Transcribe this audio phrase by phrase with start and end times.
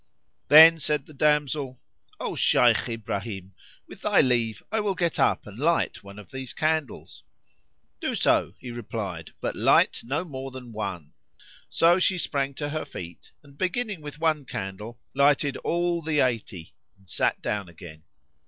[0.47, 1.79] Then said the damsel,
[2.19, 3.53] "O Shaykh Ibrahim,
[3.87, 7.23] with thy leave I will get up and light one of these candles."
[7.99, 11.13] "Do so," he replied, "but light no more than one."
[11.69, 16.73] So she sprang to her feet and, beginning with one candle, lighted all the eighty
[16.97, 18.01] and sat down again.